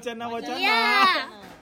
[0.00, 0.56] wacana wacana.
[0.56, 0.80] Iya.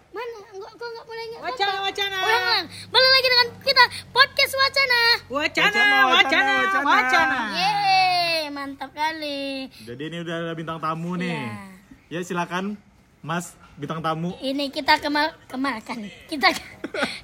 [0.09, 0.39] Mana?
[0.49, 1.85] Enggak, kok enggak boleh ingat Wacana, apa?
[1.85, 2.17] wacana.
[2.19, 2.67] Ulang, ulang.
[2.89, 5.01] Balik lagi dengan kita podcast wacana.
[5.29, 6.87] Wacana, Wacana, wacana, wacana.
[6.87, 7.39] wacana.
[7.53, 9.67] Yeay, mantap kali.
[9.81, 11.35] Jadi ini udah ada bintang tamu nih.
[11.35, 11.55] Iya.
[12.09, 12.79] Ya silakan
[13.21, 14.31] Mas bintang tamu.
[14.41, 16.07] Ini kita kemal kemalkan.
[16.27, 16.49] Kita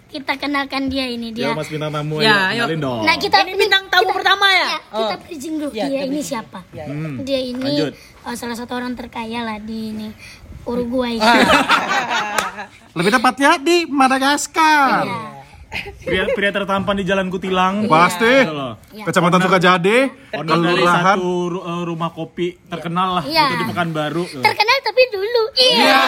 [0.07, 1.57] kita kenalkan dia ini Ya dia.
[1.57, 2.67] Mas bintang tamu Ya, ayo.
[2.67, 3.01] kenalin dong.
[3.03, 4.67] Nah, kita Ini bintang tamu pertama ya?
[4.69, 5.21] Ya, kita Oh.
[5.21, 6.61] bridging dulu Ya, dia kita ini siapa?
[6.71, 7.25] Ya, Hmm.
[7.25, 7.93] Dia ini Lanjut.
[8.23, 10.09] uh, salah satu orang terkaya lah di ini
[10.65, 11.15] Uruguay.
[11.19, 12.69] Ah.
[12.93, 15.05] Lebih tepatnya di Madagaskar.
[15.05, 15.33] Iya.
[16.01, 17.85] Pria, pria tertampan di Jalan Kutilang.
[17.85, 18.31] Pasti.
[18.41, 18.79] Gitu loh.
[18.89, 19.05] Iya.
[19.05, 19.99] Kecamatan Sukajadi,
[20.33, 23.51] Owner dari satu ru- eh, rumah kopi terkenal lah Iya.
[23.51, 24.25] itu di Pekanbaru.
[24.39, 25.43] Terkenal tapi dulu.
[25.57, 25.99] Iya.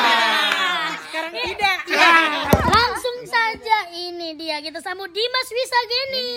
[1.02, 1.76] Sekarang tidak.
[3.16, 6.28] Langsung saja ini dia kita sambut Dimas Wisageni.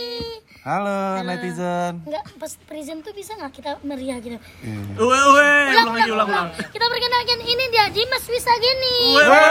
[0.63, 1.99] Halo netizen.
[2.07, 4.39] Enggak pas present tuh bisa nggak kita meriah gitu.
[4.95, 6.47] Uwe uwe, ulang lagi ulang ulang.
[6.55, 8.95] Kita perkenalkan ini dia Dimas Wisageni.
[9.11, 9.43] Uwe, uwe.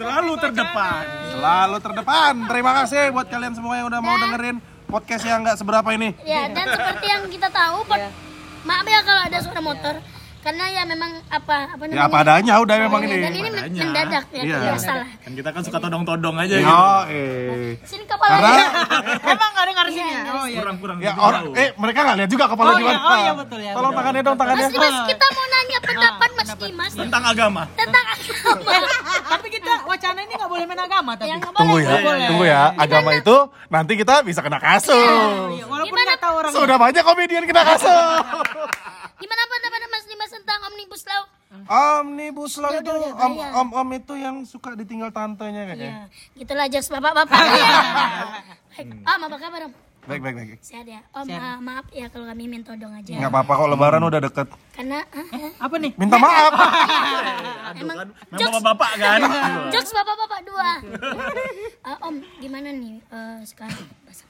[0.00, 1.04] Selalu terdepan.
[1.36, 2.32] Selalu terdepan.
[2.48, 6.16] Terima kasih buat kalian semua yang udah mau dengerin podcast yang nggak seberapa ini.
[6.24, 8.16] Ya, dan seperti yang kita tahu, pod-
[8.64, 10.00] maaf ya kalau ada suara motor
[10.46, 11.96] karena ya memang apa apa namanya?
[11.96, 13.18] Ya apa adanya udah memang Dan ini.
[13.18, 13.82] ini men- Adanya.
[13.82, 14.58] mendadak ya, Iya.
[14.62, 15.08] tidak salah.
[15.18, 16.70] Kan kita kan suka todong-todong aja gitu.
[16.70, 17.74] Yo, eh.
[17.82, 18.54] Sini kepala Karena
[19.34, 20.22] Emang nggak dengar sini ya?
[20.30, 20.60] Oh iya.
[20.62, 23.02] Kurang-kurang ya gitu orang eh mereka nggak lihat juga kepala Oh di iya, mana.
[23.02, 24.62] oh iya, betul ya, Tolong tangannya dong tangannya.
[24.62, 27.62] Mas Dimas, kita mau nanya pendapat Mas Dimas tentang agama.
[27.74, 28.60] tentang agama.
[29.34, 31.26] Tapi kita wacana ini nggak boleh main agama tapi.
[31.26, 31.90] Yang nggak Tunggu boleh.
[31.90, 32.62] ya, tunggu ya.
[32.76, 35.50] Agama itu nanti kita bisa kena kasus.
[35.52, 36.52] Iya, Walaupun nggak tahu orang.
[36.52, 37.90] Sudah banyak komedian kena kasus.
[39.16, 41.22] Gimana pendapat Mas Dimas tentang Omnibus Law?
[41.66, 43.50] Omnibus law itu udah, udah, om, bayar.
[43.54, 45.88] om om itu yang suka ditinggal tantenya kayaknya.
[45.88, 46.02] Ya,
[46.36, 47.38] gitulah jokes bapak-bapak.
[47.38, 47.70] ya.
[48.76, 48.92] Baik.
[49.08, 49.72] Om, apa kabar Om?
[50.06, 50.50] Baik baik baik.
[50.62, 51.00] Sehat ya?
[51.10, 53.14] Om, ah, maaf ya kalau kami minta todong aja.
[53.18, 54.48] Nggak apa-apa kok lebaran udah deket.
[54.70, 55.92] Karena ah, ah, Apa nih?
[55.98, 56.52] Minta maaf.
[57.80, 59.20] emang Kan memang bapak-bapak kan.
[59.74, 60.70] jokes bapak-bapak dua.
[61.82, 63.82] Ah, om, gimana nih eh, sekarang?
[64.06, 64.22] Bahasa?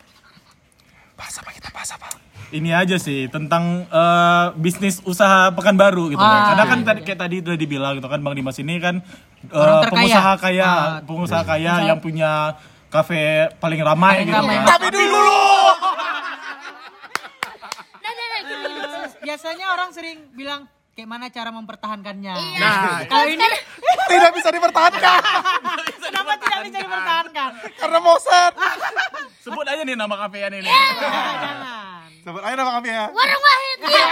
[1.16, 2.06] Bahas apa kita bahas apa?
[2.48, 6.20] Ini aja sih tentang eh, bisnis usaha Pekanbaru gitu.
[6.20, 9.00] Ah, Karena kan tadi kayak tadi udah dibilang gitu kan Bang Dimas ini kan
[9.42, 9.88] terkaya.
[9.88, 12.54] pengusaha kaya, Ah, pengusaha kaya yang punya
[12.86, 14.56] kafe paling ramai Paling gitu ramai.
[14.58, 14.68] kan.
[14.70, 15.26] Tapi dulu.
[17.96, 18.72] Nah, nah, nah, gini.
[19.18, 20.60] Biasanya orang sering bilang
[20.92, 22.30] kayak mana cara mempertahankannya.
[22.32, 22.60] Iya.
[22.62, 23.46] Nah, Kalau ini
[24.06, 25.18] Tidak bisa dipertahankan
[26.06, 27.50] kenapa tidak bisa dipertahankan?
[27.74, 28.52] karena moset.
[29.46, 30.66] sebut aja nih nama kafean ini.
[30.66, 32.10] Jangan.
[32.26, 33.04] Sebut aja nama kami ya.
[33.14, 33.78] Warung Wahid.
[33.86, 34.08] Ya.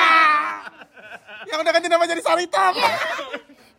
[1.50, 2.72] Yang udah ganti nama jadi Saritam.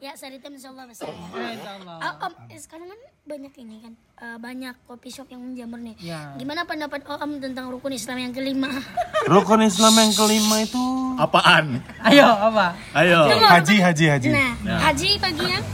[0.03, 1.09] Ya, Saritem insya Allah besar.
[1.33, 1.97] Insya Allah.
[1.97, 5.95] Ah, om, eh, sekarang kan banyak ini kan, eh, banyak kopi shop yang menjamur nih.
[5.97, 6.35] Ya.
[6.37, 8.69] Gimana pendapat Om tentang rukun Islam yang kelima?
[9.33, 10.85] Rukun Islam yang kelima itu
[11.17, 11.79] Apaan?
[12.05, 12.75] Ayo apa?
[12.93, 13.23] Ayo.
[13.33, 14.29] haji haji haji.
[14.29, 14.53] Nah,
[14.91, 15.65] haji bagi yang,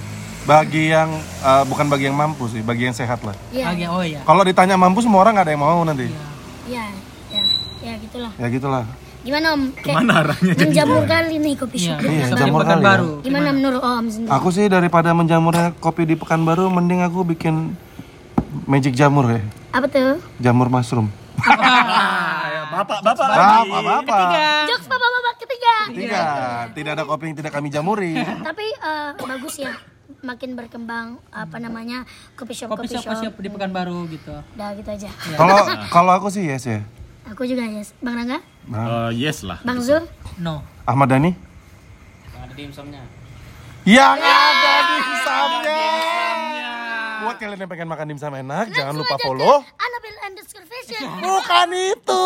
[0.42, 3.38] Bagi yang eh, bukan bagi yang mampu sih, bagi yang sehat lah.
[3.50, 4.22] ya, Lagi oh iya.
[4.22, 6.10] Kalau ditanya mampu semua orang nggak ada yang mau nanti.
[6.66, 6.86] ya,
[7.30, 7.42] ya,
[7.80, 8.32] ya gitulah.
[8.36, 8.84] Ya gitulah.
[9.22, 9.64] Gimana Om?
[9.76, 10.62] Kayak Ke mana arahnya jadi?
[10.66, 11.86] menjamur kali nih kopi Iya.
[11.86, 11.98] shop.
[12.02, 12.70] Iya, Seperti jamur kali ya.
[12.74, 13.10] Pekanbaru.
[13.22, 14.32] Gimana menurut Om sendiri?
[14.34, 17.78] Aku sih daripada menjamurnya kopi di Pekanbaru, mending aku bikin
[18.66, 20.18] magic jamur ya, Apa tuh?
[20.38, 21.14] jamur mushroom.
[22.72, 23.68] Bapak, bapak lagi.
[23.70, 24.18] Apa apa?
[24.66, 25.74] Jokes bapak-bapak ketiga.
[25.92, 26.24] Tiga,
[26.72, 28.16] tidak ada kopi yang tidak kami jamuri.
[28.16, 29.76] Tapi eh, bagus ya,
[30.20, 32.04] makin berkembang apa namanya
[32.36, 34.36] kopi shop Kopi shop kopi shop di Pekanbaru gitu.
[34.56, 35.10] Udah gitu aja.
[35.34, 35.56] Kalau
[35.96, 36.84] kalau aku sih yes ya.
[37.32, 39.62] Aku juga ya, Bang Rangga, Eh, yes lah.
[39.64, 40.04] Bang Zul.
[40.36, 40.66] No.
[40.84, 41.32] Ahmad Dhani?
[42.34, 43.02] Ada dimsumnya.
[43.88, 45.80] Yang ada dimsumnya.
[47.22, 49.62] Buat kalian yang pengen makan dimsum enak, jangan lupa follow.
[49.64, 51.08] Anabel underscore fashion.
[51.22, 52.24] Bukan itu.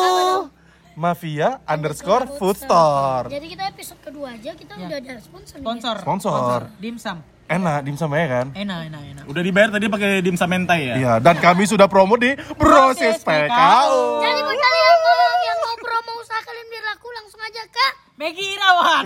[0.95, 3.27] Mafia underscore food store.
[3.27, 5.59] Jadi kita episode kedua aja kita udah ada sponsor.
[5.59, 5.65] nih.
[5.67, 5.95] Sponsor.
[5.99, 6.61] Sponsor.
[6.79, 7.17] Dimsum.
[7.45, 8.47] Enak dimsumnya kan?
[8.51, 9.23] Enak, enak, enak.
[9.25, 10.95] Udah dibayar tadi pakai dimsum mentai ya?
[10.97, 14.01] Iya, dan kami sudah promo di Proses PKU.
[14.17, 18.49] Jadi buat kalian mau yang mau promo usaha kalian biar laku langsung aja ke Maggie
[18.51, 19.05] Irawan.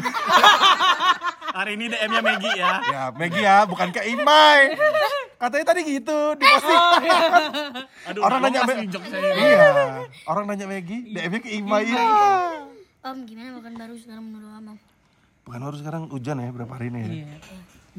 [1.59, 2.71] Hari ini DM-nya Megi ya.
[2.79, 4.71] Ya, Megi ya, bukan ke Imai.
[5.35, 7.11] Katanya tadi gitu, diposting.
[8.07, 9.31] Aduh, Orang nanya kasih Me- jok saya.
[9.35, 9.67] Iya,
[10.23, 12.05] orang nanya Megi, DM-nya ke Imai ya.
[13.01, 14.67] Om gimana makan baru sekarang menurut Om?
[15.43, 17.09] Bukan harus sekarang hujan ya berapa hari ini ya?
[17.09, 17.37] Iya.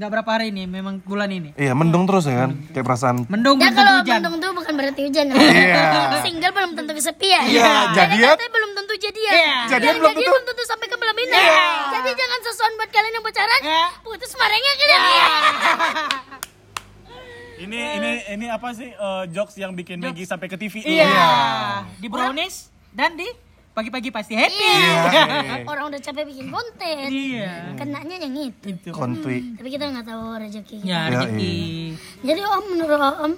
[0.00, 1.52] Nggak berapa hari ini, memang bulan ini.
[1.60, 2.56] Iya, mendung terus ya kan?
[2.72, 3.28] Kayak perasaan.
[3.28, 4.16] Mendung Ya belum kalau hujan.
[4.16, 5.24] mendung tuh bukan berarti hujan.
[5.28, 5.36] ya.
[5.60, 6.16] Iya.
[6.24, 7.44] Single belum tentu kesepian.
[7.44, 8.32] Iya, jadian.
[8.32, 9.32] PDKT belum tentu jadian.
[9.36, 9.52] Iya.
[9.68, 10.30] Jadian belum tentu.
[10.32, 11.42] belum tentu sampai ke pelaminan.
[11.92, 13.60] Jadi jangan sesuatu buat kalian yang pacaran.
[13.60, 13.84] Iya.
[14.00, 15.02] Putus marahnya kalian.
[17.60, 20.80] Ini ini ini apa sih eh, jokes yang bikin Megi sampai ke TV?
[20.80, 21.12] Iya.
[22.00, 23.28] Di brownies dan di
[23.80, 24.60] pagi-pagi pasti happy.
[24.60, 25.64] Iya.
[25.64, 27.08] Orang udah capek bikin konten.
[27.08, 27.72] Iya.
[27.80, 28.92] Kenanya yang itu.
[28.92, 29.56] Kontui.
[29.56, 30.76] Tapi kita nggak tahu rezeki.
[30.84, 31.56] Ya, Ya, rezeki.
[32.20, 33.32] Jadi Om menurut Om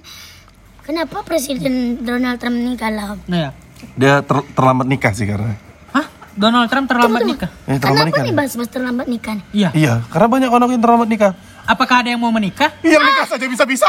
[0.82, 3.14] kenapa Presiden Donald Trump ini kalah?
[3.14, 3.20] Om?
[3.30, 3.50] Nah, ya.
[3.94, 5.54] Dia ter- terlambat nikah sih karena.
[5.90, 6.06] Hah?
[6.34, 7.50] Donald Trump terlambat nikah?
[7.66, 8.22] Eh, terlambat Kenapa nikah.
[8.22, 9.32] nih bahas-bahas terlambat nikah?
[9.38, 9.44] nih?
[9.54, 9.68] Iya.
[9.72, 11.32] Iya, karena banyak orang yang terlambat nikah.
[11.62, 12.74] Apakah ada yang mau menikah?
[12.82, 13.86] Iya nikah saja bisa-bisa.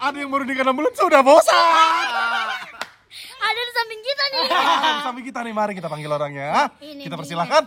[0.00, 2.09] Ada yang baru nikah 6 bulan sudah bosan.
[4.30, 5.02] Ada di samping kita nih.
[5.02, 6.70] Samping kita nih, mari kita panggil orangnya.
[6.76, 7.20] Ini Kita dia.
[7.20, 7.62] persilahkan.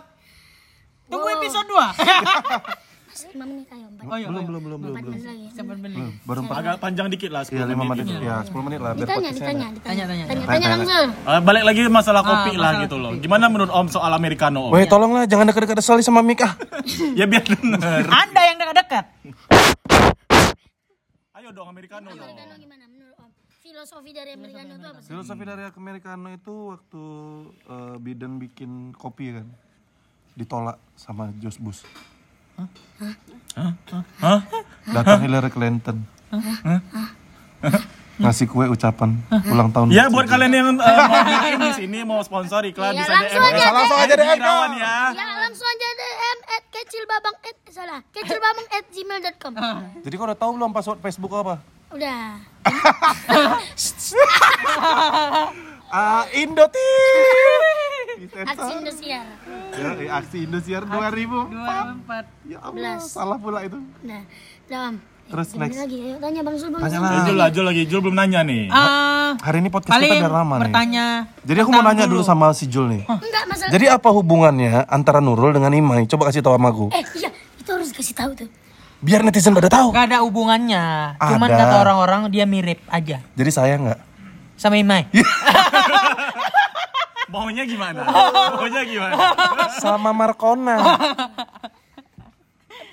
[1.04, 1.76] Tunggu episode 2.
[3.04, 3.86] Masih lima menit ayo.
[3.86, 4.26] Empat Oh iya.
[4.26, 4.94] Belum, belum, belum, belum.
[4.94, 5.46] empat menit lagi.
[5.52, 5.96] Sabar beli.
[6.24, 7.42] Baru 4 Agak panjang dikit lah.
[7.44, 8.04] Iya, 5 menit.
[8.18, 9.76] Ya, 10 menit lah Ditanya, ditanya, ada.
[9.76, 10.24] ditanya, Tanya, tanya.
[10.24, 11.06] tanya, Tanya, tanya langsung.
[11.12, 13.12] Eh, balik lagi masalah kopi Ah, lah masalah gitu loh.
[13.16, 14.72] Gimana menurut Om soal americano Om?
[14.72, 16.52] Weh, tolonglah jangan dekat-dekat sekali sama Mik ah.
[17.20, 18.04] ya biar denger.
[18.08, 19.04] Anda yang dekat-dekat.
[21.34, 22.18] Ayo dong americano dong.
[22.18, 23.23] Americano gimana menurut Om?
[23.84, 25.08] Filosofi dari Americano itu apa sih?
[25.12, 27.02] Filosofi dari americano itu waktu
[27.68, 29.44] eh, Biden bikin kopi kan
[30.32, 31.84] ditolak sama Josh Bush.
[34.24, 34.40] Hah?
[34.88, 36.00] Datang Hillary Clinton.
[38.24, 39.20] Ngasih kue ucapan
[39.52, 39.92] ulang tahun.
[39.92, 43.36] Ya buat kalian yang eh, mau bikin di sini mau sponsor iklan Iya, bisa langsung
[43.36, 43.52] DM.
[43.52, 44.40] aja, langsung aja DM,
[44.80, 44.96] ya.
[45.12, 49.52] Ya langsung aja DM at kecilbabang at salah kecilbabang at gmail.com
[50.00, 51.60] Jadi kau udah tahu belum password Facebook apa?
[51.92, 52.40] Udah
[55.86, 56.90] Ah, Indoti.
[58.34, 59.26] aksi Indosiar
[59.70, 61.46] Ya, eh, aksi Indosiar 2000.
[61.46, 62.26] 24.
[62.44, 63.78] Ya Allah, salah pula itu.
[64.00, 64.22] Udah
[64.64, 65.78] Udah Om Terus Ini next.
[65.78, 67.06] lagi ayo tanya Bang Sul Bang Tanya Sul.
[67.06, 67.14] lah.
[67.14, 67.82] Eh, Jul lah, Jul lagi.
[67.86, 68.68] Jul belum nanya nih.
[68.68, 70.62] Ah, Hari ini podcast kita biar lama nih.
[70.66, 71.06] bertanya.
[71.40, 73.02] Jadi aku mau nanya dulu sama si Jul nih.
[73.06, 76.04] Enggak masalah Jadi apa hubungannya antara Nurul dengan Imai?
[76.04, 76.86] Coba kasih tahu sama aku.
[76.90, 78.48] Eh iya itu harus kasih tahu tuh
[78.98, 79.92] Biar netizen pada tahu.
[79.92, 81.16] Gak ada hubungannya.
[81.18, 81.56] Cuman Ada.
[81.62, 84.00] kata orang-orang dia mirip aja Jadi saya nggak?
[84.54, 85.06] Sama Imai.
[87.34, 88.06] Maunya gimana?
[88.54, 89.14] Maunya gimana?
[89.82, 90.78] Sama Markona.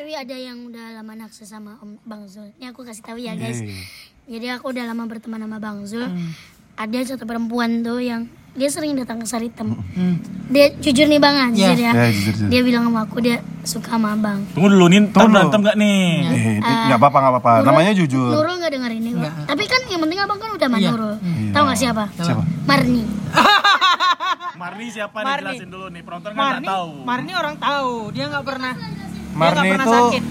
[0.02, 3.38] Tapi ada yang udah lama naksir sama Om Bang Zul Ini aku kasih tahu ya
[3.38, 3.86] guys Yeay.
[4.26, 6.10] Jadi aku udah lama berteman sama Bang Zul
[6.74, 9.80] Ada satu perempuan tuh yang Dia sering datang ke Saritem
[10.52, 12.48] Dia jujur nih Bang ah, jujur ya Ya, jujur, jujur.
[12.52, 15.32] Dia bilang sama aku dia suka sama Bang Tunggu dulu nih, Tunggu.
[15.32, 16.00] berantem gak nih?
[16.60, 17.52] Eh, nggak apa-apa nggak apa-apa.
[17.64, 18.28] Namanya jujur.
[18.28, 19.32] Nurul gak denger ini kok.
[19.48, 21.16] Tapi kan yang penting abang kan udah sama Nurul.
[21.50, 22.04] Tahu gak siapa?
[22.14, 22.44] Siapa?
[22.66, 23.04] Marni.
[24.62, 25.26] Marni siapa nih?
[25.26, 25.46] Marni.
[25.48, 26.02] Jelasin dulu nih.
[26.04, 26.90] Penonton kan nggak tahu.
[27.02, 27.94] Marni orang tahu.
[28.12, 28.74] Dia nggak pernah.
[28.76, 29.96] dia Marni nggak pernah itu.
[29.96, 30.24] sakit.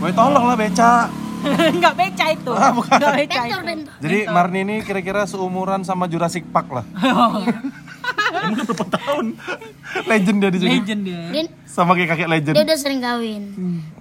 [0.00, 0.92] Woi tolong lah beca.
[1.78, 2.52] Nggak beca itu.
[2.52, 2.92] Ah, bukan.
[2.92, 3.66] Nggak beca Bentor itu.
[3.66, 3.94] bentor.
[4.00, 6.84] Jadi Marni ini kira-kira seumuran sama Jurassic Park lah.
[8.30, 9.26] Emang udah berapa tahun?
[10.06, 10.70] Legend dia di sini.
[10.76, 11.22] Legend dia.
[11.30, 12.54] Dia, Sama kayak kakek legend.
[12.56, 13.42] dia udah sering kawin.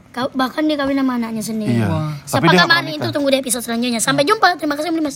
[0.10, 1.86] Kau, bahkan dia kawin sama anaknya sendiri.
[1.86, 2.18] Iya.
[2.18, 4.02] Marni pernah itu tunggu di episode selanjutnya.
[4.02, 4.58] Sampai jumpa.
[4.58, 5.02] Terima kasih Mas.